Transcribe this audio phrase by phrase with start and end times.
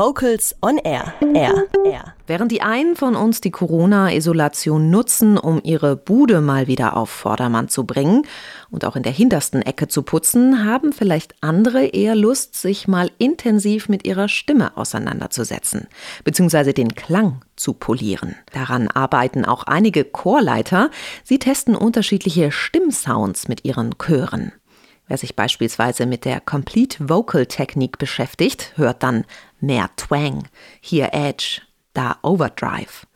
[0.00, 1.12] Vocals on Air.
[1.34, 1.66] Air.
[1.84, 2.14] Air.
[2.26, 7.68] Während die einen von uns die Corona-Isolation nutzen, um ihre Bude mal wieder auf Vordermann
[7.68, 8.22] zu bringen
[8.70, 13.10] und auch in der hintersten Ecke zu putzen, haben vielleicht andere eher Lust, sich mal
[13.18, 15.86] intensiv mit ihrer Stimme auseinanderzusetzen,
[16.24, 18.36] beziehungsweise den Klang zu polieren.
[18.54, 20.90] Daran arbeiten auch einige Chorleiter.
[21.24, 24.52] Sie testen unterschiedliche Stimmsounds mit ihren Chören.
[25.10, 29.24] Wer sich beispielsweise mit der Complete Vocal Technik beschäftigt, hört dann
[29.60, 30.46] mehr Twang,
[30.80, 31.62] hier Edge,
[31.94, 33.08] da Overdrive.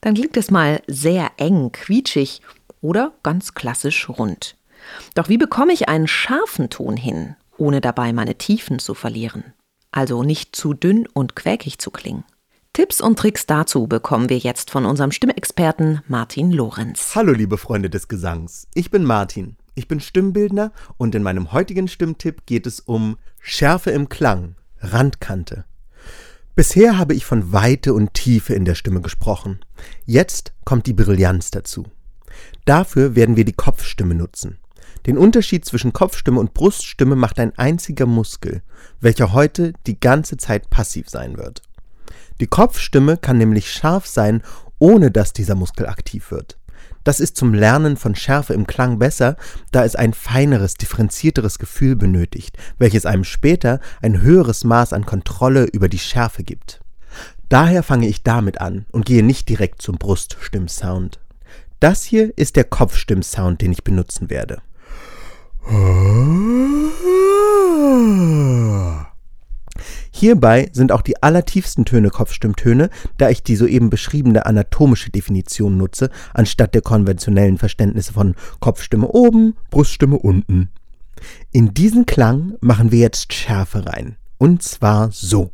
[0.00, 2.42] Dann klingt es mal sehr eng, quietschig
[2.80, 4.56] oder ganz klassisch rund.
[5.14, 9.54] Doch wie bekomme ich einen scharfen Ton hin, ohne dabei meine Tiefen zu verlieren?
[9.92, 12.24] Also nicht zu dünn und quäkig zu klingen.
[12.72, 17.12] Tipps und Tricks dazu bekommen wir jetzt von unserem Stimmexperten Martin Lorenz.
[17.14, 19.56] Hallo liebe Freunde des Gesangs, ich bin Martin.
[19.78, 25.66] Ich bin Stimmbildner und in meinem heutigen Stimmtipp geht es um Schärfe im Klang, Randkante.
[26.56, 29.60] Bisher habe ich von Weite und Tiefe in der Stimme gesprochen.
[30.04, 31.86] Jetzt kommt die Brillanz dazu.
[32.64, 34.58] Dafür werden wir die Kopfstimme nutzen.
[35.06, 38.62] Den Unterschied zwischen Kopfstimme und Bruststimme macht ein einziger Muskel,
[39.00, 41.62] welcher heute die ganze Zeit passiv sein wird.
[42.40, 44.42] Die Kopfstimme kann nämlich scharf sein,
[44.80, 46.58] ohne dass dieser Muskel aktiv wird.
[47.08, 49.38] Das ist zum Lernen von Schärfe im Klang besser,
[49.72, 55.64] da es ein feineres, differenzierteres Gefühl benötigt, welches einem später ein höheres Maß an Kontrolle
[55.64, 56.82] über die Schärfe gibt.
[57.48, 61.18] Daher fange ich damit an und gehe nicht direkt zum Bruststimmsound.
[61.80, 64.60] Das hier ist der Kopfstimmsound, den ich benutzen werde.
[70.18, 76.10] Hierbei sind auch die allertiefsten Töne Kopfstimmtöne, da ich die soeben beschriebene anatomische Definition nutze,
[76.34, 80.70] anstatt der konventionellen Verständnisse von Kopfstimme oben, Bruststimme unten.
[81.52, 84.16] In diesen Klang machen wir jetzt Schärfe rein.
[84.38, 85.52] Und zwar so.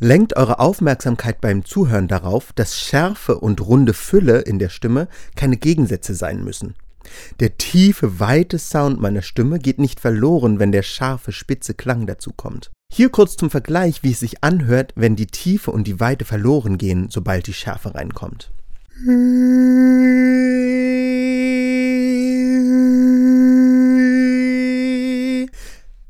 [0.00, 5.56] Lenkt eure Aufmerksamkeit beim Zuhören darauf, dass Schärfe und runde Fülle in der Stimme keine
[5.56, 6.76] Gegensätze sein müssen.
[7.40, 12.30] Der tiefe, weite Sound meiner Stimme geht nicht verloren, wenn der scharfe, spitze Klang dazu
[12.32, 12.70] kommt.
[12.92, 16.78] Hier kurz zum Vergleich, wie es sich anhört, wenn die Tiefe und die Weite verloren
[16.78, 18.52] gehen, sobald die Schärfe reinkommt.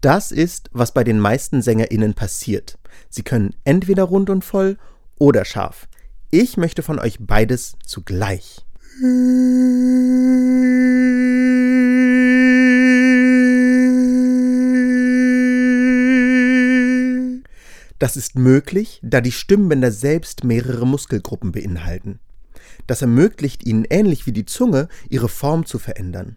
[0.01, 2.79] Das ist, was bei den meisten SängerInnen passiert.
[3.09, 4.79] Sie können entweder rund und voll
[5.19, 5.89] oder scharf.
[6.31, 8.65] Ich möchte von euch beides zugleich.
[17.99, 22.21] Das ist möglich, da die Stimmbänder selbst mehrere Muskelgruppen beinhalten.
[22.87, 26.37] Das ermöglicht ihnen ähnlich wie die Zunge, ihre Form zu verändern.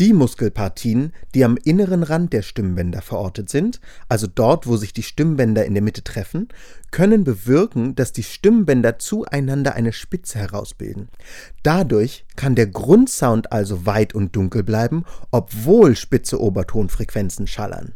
[0.00, 5.02] Die Muskelpartien, die am inneren Rand der Stimmbänder verortet sind, also dort, wo sich die
[5.02, 6.48] Stimmbänder in der Mitte treffen,
[6.90, 11.10] können bewirken, dass die Stimmbänder zueinander eine Spitze herausbilden.
[11.62, 17.92] Dadurch kann der Grundsound also weit und dunkel bleiben, obwohl spitze Obertonfrequenzen schallern,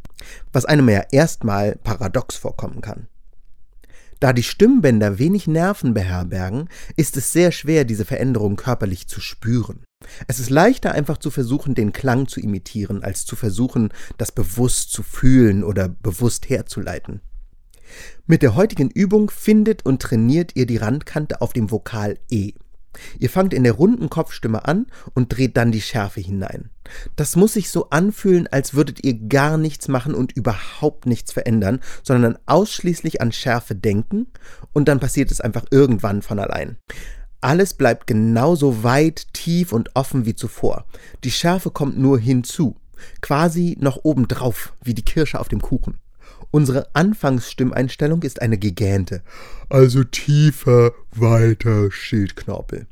[0.52, 3.08] was einem ja erstmal paradox vorkommen kann.
[4.20, 9.84] Da die Stimmbänder wenig Nerven beherbergen, ist es sehr schwer, diese Veränderung körperlich zu spüren.
[10.26, 14.92] Es ist leichter einfach zu versuchen, den Klang zu imitieren, als zu versuchen, das bewusst
[14.92, 17.20] zu fühlen oder bewusst herzuleiten.
[18.26, 22.52] Mit der heutigen Übung findet und trainiert ihr die Randkante auf dem Vokal E.
[23.18, 26.70] Ihr fangt in der runden Kopfstimme an und dreht dann die Schärfe hinein.
[27.16, 31.80] Das muss sich so anfühlen, als würdet ihr gar nichts machen und überhaupt nichts verändern,
[32.02, 34.26] sondern ausschließlich an Schärfe denken
[34.72, 36.78] und dann passiert es einfach irgendwann von allein.
[37.44, 40.86] Alles bleibt genauso weit, tief und offen wie zuvor.
[41.24, 42.74] Die Schärfe kommt nur hinzu,
[43.20, 45.98] quasi noch obendrauf, wie die Kirsche auf dem Kuchen.
[46.50, 49.22] Unsere Anfangsstimmeinstellung ist eine gegähnte,
[49.68, 52.86] also tiefer, weiter Schildknorpel.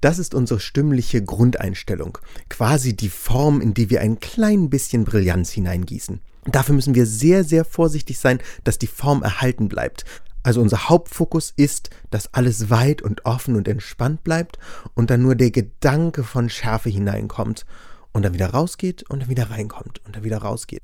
[0.00, 2.16] Das ist unsere stimmliche Grundeinstellung,
[2.48, 6.20] quasi die Form, in die wir ein klein bisschen Brillanz hineingießen.
[6.46, 10.04] Dafür müssen wir sehr, sehr vorsichtig sein, dass die Form erhalten bleibt.
[10.46, 14.60] Also unser Hauptfokus ist, dass alles weit und offen und entspannt bleibt
[14.94, 17.66] und dann nur der Gedanke von Schärfe hineinkommt
[18.12, 20.82] und dann wieder rausgeht und dann wieder reinkommt und dann wieder rausgeht.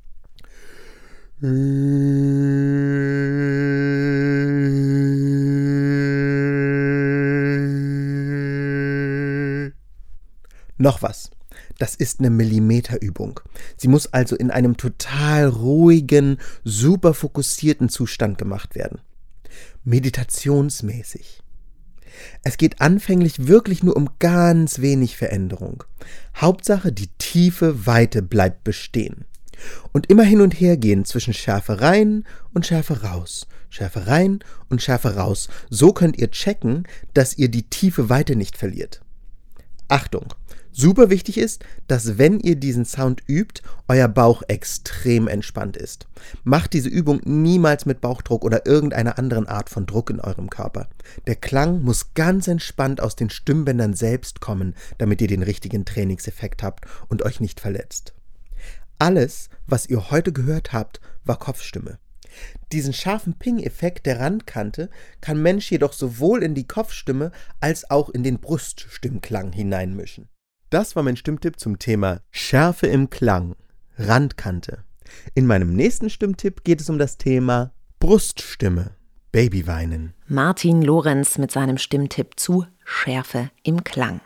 [10.77, 11.31] Noch was.
[11.79, 13.39] Das ist eine Millimeterübung.
[13.77, 18.99] Sie muss also in einem total ruhigen, super fokussierten Zustand gemacht werden.
[19.85, 21.43] Meditationsmäßig.
[22.43, 25.85] Es geht anfänglich wirklich nur um ganz wenig Veränderung.
[26.37, 29.25] Hauptsache, die tiefe Weite bleibt bestehen.
[29.93, 34.83] Und immer hin und her gehen zwischen Schärfe rein und Schärfe raus, Schärfe rein und
[34.83, 35.49] Schärfe raus.
[35.71, 36.85] So könnt ihr checken,
[37.15, 39.03] dass ihr die tiefe Weite nicht verliert.
[39.89, 40.35] Achtung!
[40.75, 46.07] Super wichtig ist, dass wenn ihr diesen Sound übt, euer Bauch extrem entspannt ist.
[46.45, 50.89] Macht diese Übung niemals mit Bauchdruck oder irgendeiner anderen Art von Druck in eurem Körper.
[51.27, 56.63] Der Klang muss ganz entspannt aus den Stimmbändern selbst kommen, damit ihr den richtigen Trainingseffekt
[56.63, 58.15] habt und euch nicht verletzt.
[58.99, 61.99] Alles, was ihr heute gehört habt, war Kopfstimme.
[62.73, 64.89] Diesen scharfen Ping-Effekt der Randkante
[65.21, 67.31] kann Mensch jedoch sowohl in die Kopfstimme
[67.61, 70.29] als auch in den Bruststimmklang hineinmischen.
[70.73, 73.57] Das war mein Stimmtipp zum Thema Schärfe im Klang,
[73.99, 74.85] Randkante.
[75.35, 78.93] In meinem nächsten Stimmtipp geht es um das Thema Bruststimme,
[79.33, 80.15] Babyweinen.
[80.29, 84.23] Martin Lorenz mit seinem Stimmtipp zu Schärfe im Klang.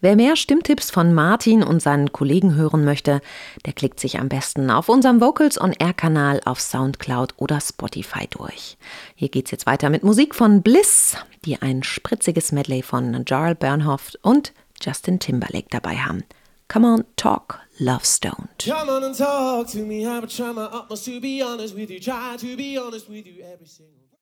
[0.00, 3.20] Wer mehr Stimmtipps von Martin und seinen Kollegen hören möchte,
[3.66, 8.28] der klickt sich am besten auf unserem Vocals on Air Kanal auf Soundcloud oder Spotify
[8.30, 8.78] durch.
[9.16, 14.20] Hier geht's jetzt weiter mit Musik von Bliss, die ein spritziges Medley von Jarl Bernhoft
[14.22, 16.24] und Justin Timberlake dabei haben.
[16.68, 18.64] Come on, talk, Love Stoned.
[18.64, 20.06] Come on and talk to me.
[20.06, 22.00] I would try my utmost to be honest with you.
[22.00, 24.00] Try to be honest with you every single